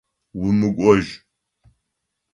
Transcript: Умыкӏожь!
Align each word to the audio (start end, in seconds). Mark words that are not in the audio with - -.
Умыкӏожь! 0.45 1.11